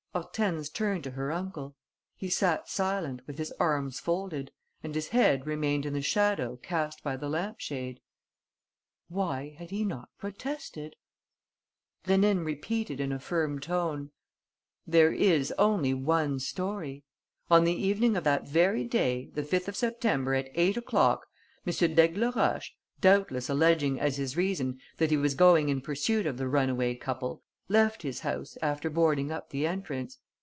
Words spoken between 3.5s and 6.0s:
arms folded; and his head remained in